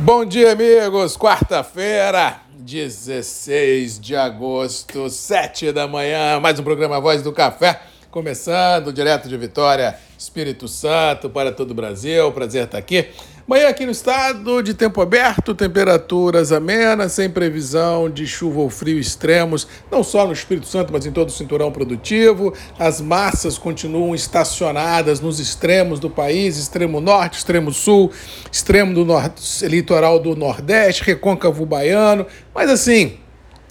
Bom 0.00 0.24
dia, 0.24 0.52
amigos. 0.52 1.16
Quarta-feira, 1.16 2.40
16 2.56 3.98
de 3.98 4.14
agosto, 4.14 5.10
7 5.10 5.72
da 5.72 5.88
manhã. 5.88 6.38
Mais 6.38 6.56
um 6.60 6.62
programa 6.62 7.00
Voz 7.00 7.20
do 7.20 7.32
Café, 7.32 7.80
começando 8.08 8.92
direto 8.92 9.28
de 9.28 9.36
Vitória, 9.36 9.98
Espírito 10.16 10.68
Santo, 10.68 11.28
para 11.28 11.50
todo 11.50 11.72
o 11.72 11.74
Brasil. 11.74 12.30
Prazer 12.30 12.66
estar 12.66 12.78
aqui. 12.78 13.08
Manhã 13.48 13.70
aqui 13.70 13.86
no 13.86 13.92
estado, 13.92 14.62
de 14.62 14.74
tempo 14.74 15.00
aberto, 15.00 15.54
temperaturas 15.54 16.52
amenas, 16.52 17.12
sem 17.12 17.30
previsão 17.30 18.10
de 18.10 18.26
chuva 18.26 18.60
ou 18.60 18.68
frio 18.68 18.98
extremos, 18.98 19.66
não 19.90 20.04
só 20.04 20.26
no 20.26 20.34
Espírito 20.34 20.66
Santo, 20.66 20.92
mas 20.92 21.06
em 21.06 21.12
todo 21.12 21.28
o 21.30 21.32
cinturão 21.32 21.72
produtivo. 21.72 22.52
As 22.78 23.00
massas 23.00 23.56
continuam 23.56 24.14
estacionadas 24.14 25.20
nos 25.20 25.40
extremos 25.40 25.98
do 25.98 26.10
país, 26.10 26.58
extremo 26.58 27.00
norte, 27.00 27.38
extremo 27.38 27.72
sul, 27.72 28.12
extremo 28.52 28.92
do 28.92 29.02
norte, 29.02 29.66
litoral 29.66 30.18
do 30.18 30.36
nordeste, 30.36 31.02
recôncavo 31.02 31.64
baiano, 31.64 32.26
mas 32.54 32.68
assim, 32.68 33.16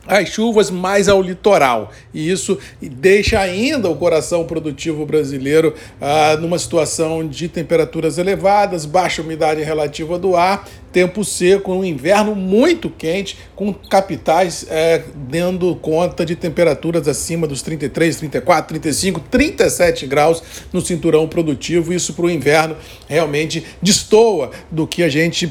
as 0.08 0.30
chuvas 0.30 0.72
mais 0.72 1.10
ao 1.10 1.22
litoral. 1.22 1.92
E 2.14 2.32
isso 2.32 2.58
deixa 2.82 3.40
ainda 3.40 3.90
o 3.90 3.96
coração 3.96 4.46
produtivo 4.46 5.06
brasileiro 5.06 5.74
ah, 6.00 6.38
numa 6.40 6.58
situação 6.58 7.28
de 7.28 7.48
temperaturas 7.48 8.18
elevadas, 8.18 8.86
baixa 8.86 9.22
umidade 9.22 9.62
relativa 9.62 10.18
do 10.18 10.36
ar, 10.36 10.68
tempo 10.98 11.24
seco, 11.24 11.72
um 11.72 11.86
inverno 11.86 12.34
muito 12.34 12.90
quente, 12.90 13.38
com 13.56 13.72
capitais 13.72 14.66
é, 14.68 15.04
dando 15.30 15.76
conta 15.76 16.26
de 16.26 16.36
temperaturas 16.36 17.08
acima 17.08 17.46
dos 17.46 17.62
33, 17.62 18.16
34, 18.16 18.70
35, 18.70 19.20
37 19.30 20.08
graus 20.08 20.42
no 20.74 20.82
cinturão 20.82 21.28
produtivo. 21.28 21.94
Isso 21.94 22.16
para 22.16 22.26
o 22.26 22.32
inverno 22.32 22.76
realmente 23.08 23.64
destoa 23.80 24.50
do 24.72 24.88
que 24.88 25.04
a 25.04 25.10
gente 25.10 25.46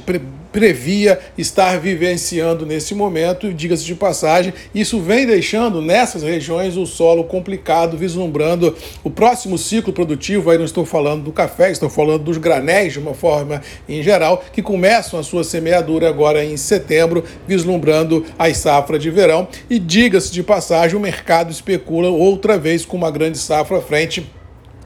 previa 0.56 1.20
estar 1.36 1.78
vivenciando 1.78 2.64
nesse 2.64 2.94
momento, 2.94 3.52
diga-se 3.52 3.84
de 3.84 3.94
passagem, 3.94 4.54
isso 4.74 4.98
vem 5.02 5.26
deixando 5.26 5.82
nessas 5.82 6.22
regiões 6.22 6.78
o 6.78 6.86
solo 6.86 7.24
complicado, 7.24 7.94
vislumbrando 7.94 8.74
o 9.04 9.10
próximo 9.10 9.58
ciclo 9.58 9.92
produtivo. 9.92 10.50
Aí 10.50 10.56
não 10.56 10.64
estou 10.64 10.86
falando 10.86 11.24
do 11.24 11.30
café, 11.30 11.70
estou 11.70 11.90
falando 11.90 12.24
dos 12.24 12.38
granéis 12.38 12.94
de 12.94 12.98
uma 12.98 13.12
forma 13.12 13.60
em 13.86 14.02
geral, 14.02 14.42
que 14.50 14.62
começam 14.62 15.20
a 15.20 15.22
sua 15.22 15.35
semeadura 15.44 16.08
agora 16.08 16.44
em 16.44 16.56
setembro, 16.56 17.24
vislumbrando 17.46 18.24
as 18.38 18.58
safras 18.58 19.02
de 19.02 19.10
verão. 19.10 19.48
E 19.68 19.78
diga-se 19.78 20.32
de 20.32 20.42
passagem, 20.42 20.96
o 20.96 21.00
mercado 21.00 21.50
especula 21.50 22.08
outra 22.08 22.58
vez 22.58 22.84
com 22.84 22.96
uma 22.96 23.10
grande 23.10 23.38
safra 23.38 23.78
à 23.78 23.82
frente 23.82 24.26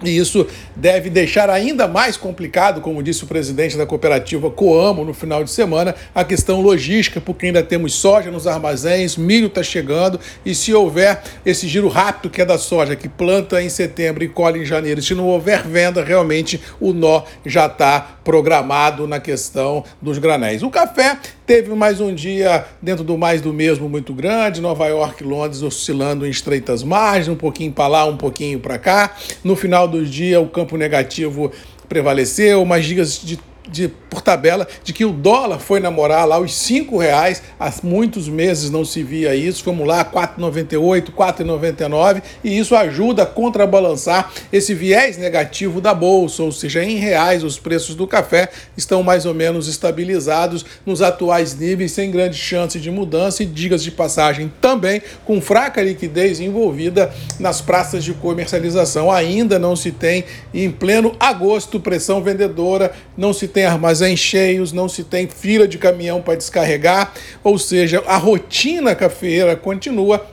e 0.03 0.17
isso 0.17 0.47
deve 0.75 1.11
deixar 1.11 1.51
ainda 1.51 1.87
mais 1.87 2.17
complicado, 2.17 2.81
como 2.81 3.03
disse 3.03 3.25
o 3.25 3.27
presidente 3.27 3.77
da 3.77 3.85
cooperativa 3.85 4.51
Coamo 4.51 5.05
no 5.05 5.13
final 5.13 5.45
de 5.45 5.51
semana, 5.51 5.95
a 6.15 6.25
questão 6.25 6.61
logística, 6.63 7.21
porque 7.21 7.47
ainda 7.47 7.63
temos 7.63 7.95
soja 7.95 8.31
nos 8.31 8.47
armazéns, 8.47 9.17
milho 9.17 9.49
está 9.49 9.63
chegando, 9.63 10.19
e 10.45 10.55
se 10.55 10.73
houver 10.73 11.23
esse 11.45 11.69
giro 11.69 11.89
rápido 11.89 12.31
que 12.31 12.41
é 12.41 12.47
da 12.47 12.57
soja, 12.57 12.97
que 12.97 13.09
planta 13.09 13.63
em 13.63 13.69
setembro 13.69 14.25
e 14.25 14.29
colhe 14.29 14.61
em 14.61 14.65
janeiro, 14.65 15.03
se 15.03 15.15
não 15.15 15.27
houver 15.27 15.67
venda, 15.67 16.03
realmente 16.03 16.61
o 16.81 16.95
nó 16.95 17.23
já 17.45 17.67
está 17.67 18.20
programado 18.31 19.09
na 19.09 19.19
questão 19.19 19.83
dos 20.01 20.17
granéis. 20.17 20.63
O 20.63 20.71
café 20.71 21.19
teve 21.45 21.75
mais 21.75 22.01
um 22.01 22.15
dia 22.15 22.65
dentro 22.81 23.03
do 23.03 23.19
mais 23.19 23.41
do 23.41 23.53
mesmo 23.53 23.89
muito 23.89 24.15
grande, 24.15 24.61
Nova 24.61 24.87
York 24.87 25.25
Londres 25.25 25.63
oscilando 25.63 26.25
em 26.25 26.31
estreitas 26.31 26.85
margens, 26.85 27.27
um 27.27 27.35
pouquinho 27.35 27.73
para 27.73 27.89
lá, 27.89 28.05
um 28.05 28.17
pouquinho 28.17 28.61
para 28.61 28.79
cá. 28.79 29.17
No 29.43 29.57
final 29.57 29.89
do 29.89 30.07
dia, 30.07 30.41
o 30.41 30.47
campo 30.49 30.77
negativo 30.77 31.51
prevaleceu, 31.89 32.65
mas 32.65 32.87
dias 32.87 33.21
de 33.21 33.37
de, 33.69 33.89
por 33.89 34.21
tabela 34.23 34.67
de 34.83 34.93
que 34.93 35.05
o 35.05 35.13
dólar 35.13 35.59
foi 35.59 35.81
namorar 35.81 36.27
lá 36.27 36.39
os 36.39 36.55
cinco 36.55 36.99
reais, 36.99 37.43
há 37.59 37.73
muitos 37.83 38.29
meses 38.29 38.71
não 38.71 38.85
se 38.85 39.03
via 39.03 39.35
isso, 39.35 39.65
vamos 39.65 39.87
lá, 39.87 40.05
4,98, 40.05 41.11
4,99, 41.13 42.23
e 42.43 42.59
isso 42.59 42.75
ajuda 42.75 43.23
a 43.23 43.27
contrabalançar 43.27 44.33
esse 44.53 44.75
viés 44.75 45.17
negativo 45.17 45.81
da 45.81 45.95
bolsa, 45.95 46.43
ou 46.43 46.53
seja, 46.53 46.83
em 46.83 46.97
reais 46.97 47.45
os 47.45 47.59
preços 47.59 47.95
do 47.95 48.07
café 48.07 48.49
estão 48.77 49.03
mais 49.03 49.27
ou 49.27 49.35
menos 49.35 49.69
estabilizados 49.69 50.65
nos 50.85 51.03
atuais 51.03 51.57
níveis, 51.57 51.93
sem 51.93 52.11
grande 52.11 52.37
chance 52.37 52.79
de 52.79 52.91
mudança, 52.91 53.43
e 53.43 53.47
digas 53.47 53.83
de 53.83 53.91
passagem 53.91 54.53
também 54.61 55.03
com 55.25 55.41
fraca 55.41 55.83
liquidez 55.83 56.41
envolvida 56.41 57.13
nas 57.39 57.61
praças 57.61 58.05
de 58.05 58.13
comercialização. 58.15 59.11
Ainda 59.11 59.59
não 59.59 59.77
se 59.77 59.93
tem, 59.93 60.25
em 60.53 60.71
pleno 60.71 61.15
agosto, 61.19 61.81
pressão 61.81 62.23
vendedora, 62.23 62.93
não 63.17 63.33
se 63.33 63.47
tem 63.51 63.67
armazéns 63.67 64.19
cheios, 64.19 64.73
não 64.73 64.89
se 64.89 65.05
tem 65.05 65.29
fila 65.29 65.69
de 65.69 65.77
caminhão 65.77 66.23
para 66.23 66.37
descarregar, 66.37 67.13
ou 67.45 67.59
seja, 67.59 68.03
a 68.07 68.17
rotina 68.17 68.95
cafeeira 68.95 69.55
continua 69.55 70.27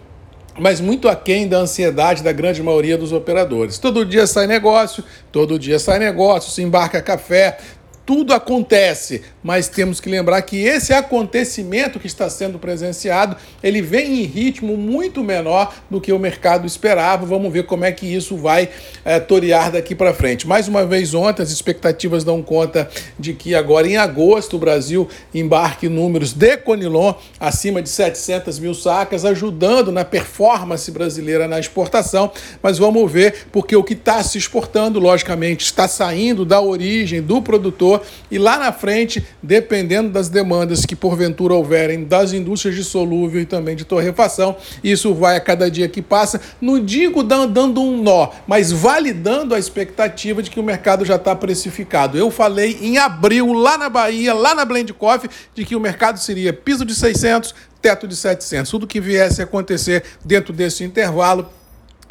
mas 0.59 0.81
muito 0.81 1.07
aquém 1.07 1.47
da 1.47 1.57
ansiedade 1.57 2.23
da 2.23 2.31
grande 2.31 2.63
maioria 2.63 2.97
dos 2.97 3.11
operadores. 3.11 3.77
Todo 3.77 4.03
dia 4.03 4.25
sai 4.25 4.47
negócio, 4.47 5.03
todo 5.31 5.59
dia 5.59 5.77
sai 5.77 5.99
negócio, 5.99 6.51
se 6.51 6.63
embarca 6.63 6.99
café, 6.99 7.59
tudo 8.07 8.33
acontece, 8.33 9.21
mas 9.43 9.67
temos 9.67 9.99
que 9.99 10.09
lembrar 10.09 10.41
que 10.43 10.63
esse 10.63 10.93
acontecimento 10.93 11.99
que 11.99 12.07
está 12.07 12.29
sendo 12.29 12.57
presenciado, 12.57 13.35
ele 13.61 13.81
vem 13.81 14.21
em 14.21 14.23
ritmo 14.23 14.77
muito 14.77 15.21
menor 15.21 15.75
do 15.89 15.99
que 15.99 16.13
o 16.13 16.17
mercado 16.17 16.65
esperava. 16.65 17.25
Vamos 17.25 17.51
ver 17.51 17.65
como 17.65 17.83
é 17.83 17.91
que 17.91 18.05
isso 18.05 18.37
vai 18.37 18.69
é, 19.03 19.19
torear 19.19 19.73
daqui 19.73 19.93
para 19.93 20.13
frente. 20.13 20.47
Mais 20.47 20.69
uma 20.69 20.85
vez 20.85 21.13
ontem, 21.13 21.43
as 21.43 21.51
expectativas 21.51 22.23
dão 22.23 22.41
conta 22.41 22.89
de 23.19 23.33
que 23.33 23.53
agora 23.53 23.85
em 23.85 23.97
agosto 23.97 24.55
o 24.55 24.59
Brasil 24.59 25.09
embarque 25.35 25.89
números 25.89 26.31
de 26.31 26.55
Conilon 26.55 27.13
acima 27.37 27.81
de 27.81 27.89
700 27.89 28.57
mil 28.57 28.73
sacas, 28.73 29.25
ajudando 29.25 29.91
na 29.91 30.05
performance 30.05 30.89
brasileira 30.89 31.45
na 31.45 31.59
exportação. 31.59 32.31
Mas 32.63 32.77
vamos 32.77 33.11
ver, 33.11 33.47
porque 33.51 33.75
o 33.75 33.83
que 33.83 33.95
está 33.95 34.23
se 34.23 34.37
exportando, 34.37 34.97
logicamente, 34.97 35.65
está 35.65 35.89
saindo 35.89 36.45
da 36.45 36.61
origem 36.61 37.21
do 37.21 37.41
produtor 37.41 37.96
e 38.29 38.37
lá 38.37 38.57
na 38.57 38.71
frente, 38.71 39.25
dependendo 39.41 40.09
das 40.09 40.29
demandas 40.29 40.85
que 40.85 40.95
porventura 40.95 41.53
houverem 41.53 42.03
das 42.03 42.33
indústrias 42.33 42.75
de 42.75 42.83
solúvel 42.83 43.41
e 43.41 43.45
também 43.45 43.75
de 43.75 43.85
torrefação, 43.85 44.55
isso 44.83 45.13
vai 45.13 45.35
a 45.35 45.39
cada 45.39 45.69
dia 45.69 45.87
que 45.87 46.01
passa, 46.01 46.39
não 46.61 46.83
digo 46.83 47.23
dando 47.23 47.81
um 47.81 48.01
nó, 48.01 48.29
mas 48.47 48.71
validando 48.71 49.55
a 49.55 49.59
expectativa 49.59 50.41
de 50.41 50.49
que 50.49 50.59
o 50.59 50.63
mercado 50.63 51.05
já 51.05 51.15
está 51.15 51.35
precificado. 51.35 52.17
Eu 52.17 52.31
falei 52.31 52.77
em 52.81 52.97
abril, 52.97 53.53
lá 53.53 53.77
na 53.77 53.89
Bahia, 53.89 54.33
lá 54.33 54.53
na 54.53 54.65
Blend 54.65 54.93
Coffee, 54.93 55.29
de 55.53 55.65
que 55.65 55.75
o 55.75 55.79
mercado 55.79 56.19
seria 56.19 56.53
piso 56.53 56.85
de 56.85 56.95
600, 56.95 57.53
teto 57.81 58.07
de 58.07 58.15
700. 58.15 58.69
Tudo 58.69 58.87
que 58.87 58.99
viesse 58.99 59.41
a 59.41 59.43
acontecer 59.45 60.03
dentro 60.23 60.53
desse 60.53 60.83
intervalo 60.83 61.49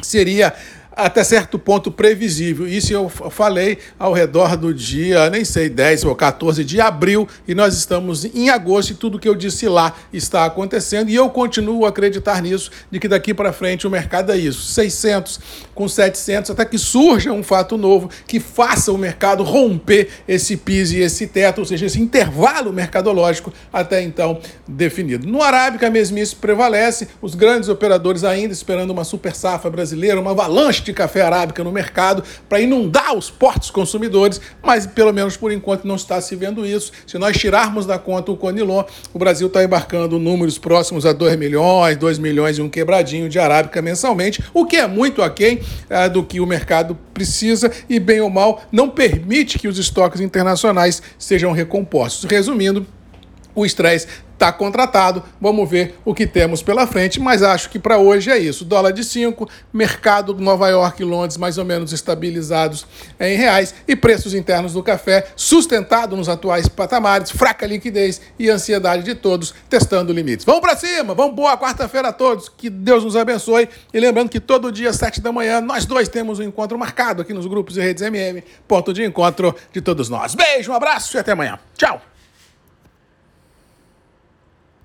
seria 0.02 0.52
até 0.96 1.22
certo 1.22 1.58
ponto 1.58 1.90
previsível. 1.90 2.66
Isso 2.66 2.92
eu 2.92 3.10
falei 3.10 3.76
ao 3.98 4.14
redor 4.14 4.56
do 4.56 4.72
dia, 4.72 5.28
nem 5.28 5.44
sei, 5.44 5.68
10 5.68 6.04
ou 6.04 6.16
14 6.16 6.64
de 6.64 6.80
abril, 6.80 7.28
e 7.46 7.54
nós 7.54 7.74
estamos 7.74 8.24
em 8.24 8.48
agosto 8.48 8.92
e 8.92 8.94
tudo 8.94 9.18
que 9.18 9.28
eu 9.28 9.34
disse 9.34 9.68
lá 9.68 9.94
está 10.10 10.46
acontecendo, 10.46 11.10
e 11.10 11.14
eu 11.14 11.28
continuo 11.28 11.84
a 11.84 11.90
acreditar 11.90 12.40
nisso, 12.40 12.70
de 12.90 12.98
que 12.98 13.08
daqui 13.08 13.34
para 13.34 13.52
frente 13.52 13.86
o 13.86 13.90
mercado 13.90 14.32
é 14.32 14.38
isso, 14.38 14.62
600 14.62 15.38
com 15.74 15.86
700, 15.86 16.52
até 16.52 16.64
que 16.64 16.78
surja 16.78 17.30
um 17.30 17.42
fato 17.42 17.76
novo 17.76 18.08
que 18.26 18.40
faça 18.40 18.90
o 18.90 18.96
mercado 18.96 19.42
romper 19.42 20.08
esse 20.26 20.56
piso 20.56 20.94
e 20.94 21.02
esse 21.02 21.26
teto, 21.26 21.58
ou 21.58 21.64
seja, 21.66 21.84
esse 21.84 22.00
intervalo 22.00 22.72
mercadológico 22.72 23.52
até 23.70 24.02
então 24.02 24.40
definido. 24.66 25.26
No 25.26 25.42
Arábica, 25.42 25.88
a 25.88 25.90
mesmice 25.90 26.34
prevalece, 26.34 27.08
os 27.20 27.34
grandes 27.34 27.68
operadores 27.68 28.24
ainda 28.24 28.54
esperando 28.54 28.90
uma 28.90 29.04
super 29.04 29.34
safra 29.34 29.70
brasileira, 29.70 30.18
uma 30.18 30.30
avalanche 30.30 30.85
de 30.86 30.92
café 30.92 31.22
arábica 31.22 31.62
no 31.62 31.72
mercado 31.72 32.22
para 32.48 32.60
inundar 32.60 33.14
os 33.14 33.30
portos 33.30 33.70
consumidores, 33.70 34.41
mas 34.62 34.86
pelo 34.86 35.12
menos 35.12 35.36
por 35.36 35.52
enquanto 35.52 35.86
não 35.86 35.97
está 35.97 36.20
se 36.20 36.34
vendo 36.34 36.64
isso. 36.64 36.92
Se 37.06 37.19
nós 37.19 37.36
tirarmos 37.36 37.84
da 37.84 37.98
conta 37.98 38.32
o 38.32 38.37
Conilon, 38.37 38.84
o 39.12 39.19
Brasil 39.19 39.49
está 39.49 39.62
embarcando 39.62 40.19
números 40.19 40.58
próximos 40.58 41.05
a 41.05 41.12
2 41.12 41.37
milhões, 41.37 41.96
2 41.96 42.19
milhões 42.19 42.58
e 42.58 42.62
um 42.62 42.69
quebradinho 42.69 43.28
de 43.28 43.38
arábica 43.38 43.82
mensalmente, 43.82 44.43
o 44.55 44.64
que 44.64 44.76
é 44.76 44.87
muito 44.87 45.22
aquém 45.22 45.61
é, 45.90 46.08
do 46.08 46.22
que 46.22 46.40
o 46.40 46.46
mercado 46.46 46.96
precisa 47.12 47.70
e, 47.88 47.99
bem 47.99 48.20
ou 48.20 48.31
mal, 48.31 48.62
não 48.70 48.88
permite 48.88 49.58
que 49.58 49.69
os 49.69 49.78
estoques 49.78 50.20
internacionais 50.20 51.02
sejam 51.19 51.52
recompostos. 51.52 52.31
Resumindo, 52.31 52.87
o 53.55 53.64
estresse 53.64 54.06
está 54.37 54.53
contratado. 54.53 55.23
Vamos 55.41 55.69
ver 55.69 55.99
o 56.05 56.15
que 56.15 56.27
temos 56.27 56.62
pela 56.62 56.87
frente, 56.87 57.19
mas 57.19 57.43
acho 57.43 57.69
que 57.71 57.79
para 57.79 57.99
hoje 57.99 58.31
é 58.31 58.38
isso. 58.38 58.65
Dólar 58.65 58.93
de 58.93 59.03
5, 59.03 59.49
mercado 59.73 60.35
Nova 60.35 60.69
York 60.69 61.03
e 61.03 61.05
Londres 61.05 61.37
mais 61.37 61.59
ou 61.59 61.65
menos 61.65 61.93
estabilizados 61.93 62.87
em 63.19 63.37
reais 63.37 63.75
e 63.88 63.97
preços 63.97 64.35
internos 64.35 64.75
do 64.75 64.83
café 64.83 65.27
sustentado 65.35 66.17
nos 66.17 66.29
atuais 66.29 66.69
patamares, 66.69 67.31
fraca 67.31 67.67
liquidez 67.67 68.21
e 68.38 68.49
ansiedade 68.50 69.03
de 69.03 69.15
todos 69.15 69.55
testando 69.69 70.12
limites. 70.12 70.44
Vamos 70.44 70.61
para 70.61 70.77
cima, 70.77 71.15
vamos 71.15 71.35
boa 71.35 71.56
quarta-feira 71.56 72.09
a 72.09 72.12
todos, 72.12 72.49
que 72.49 72.69
Deus 72.69 73.03
nos 73.03 73.17
abençoe 73.17 73.69
e 73.93 73.99
lembrando 73.99 74.29
que 74.29 74.41
todo 74.41 74.71
dia 74.71 74.91
às 74.91 74.97
7 74.97 75.21
da 75.21 75.33
manhã 75.33 75.61
nós 75.61 75.87
dois 75.87 76.09
temos 76.09 76.38
um 76.38 76.43
encontro 76.43 76.79
marcado 76.79 77.23
aqui 77.23 77.33
nos 77.33 77.47
grupos 77.47 77.77
e 77.77 77.81
redes 77.81 78.03
MM, 78.03 78.44
ponto 78.69 78.93
de 78.93 79.03
encontro 79.03 79.55
de 79.73 79.81
todos 79.81 80.09
nós. 80.09 80.35
Beijo, 80.35 80.73
um 80.73 80.75
abraço 80.75 81.17
e 81.17 81.21
até 81.21 81.33
amanhã. 81.33 81.59
Tchau. 81.77 82.15